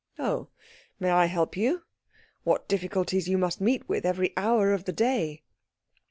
"Oh, 0.17 0.47
may 0.99 1.11
I 1.11 1.27
help 1.27 1.55
you? 1.55 1.83
What 2.43 2.67
difficulties 2.67 3.29
you 3.29 3.37
must 3.37 3.61
meet 3.61 3.87
with 3.87 4.03
every 4.03 4.33
hour 4.35 4.73
of 4.73 4.85
the 4.85 4.91
day!" 4.93 5.43